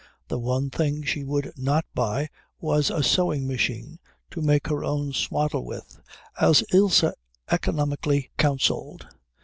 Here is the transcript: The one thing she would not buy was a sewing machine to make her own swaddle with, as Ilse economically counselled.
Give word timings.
The 0.29 0.39
one 0.39 0.71
thing 0.71 1.03
she 1.03 1.23
would 1.23 1.51
not 1.55 1.85
buy 1.93 2.29
was 2.59 2.89
a 2.89 3.03
sewing 3.03 3.45
machine 3.47 3.99
to 4.31 4.41
make 4.41 4.65
her 4.65 4.83
own 4.83 5.13
swaddle 5.13 5.63
with, 5.63 6.01
as 6.39 6.63
Ilse 6.73 7.03
economically 7.51 8.31
counselled. 8.35 9.05